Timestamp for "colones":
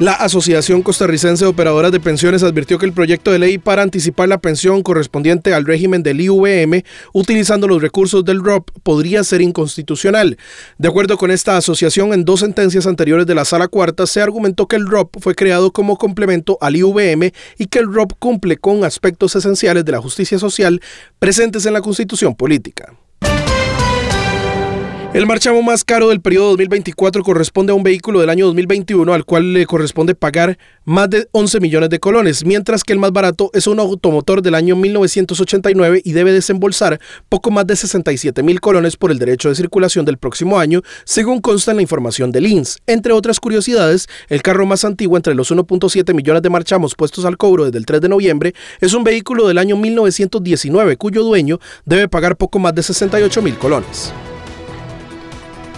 32.00-32.44, 38.60-38.96, 53.58-54.12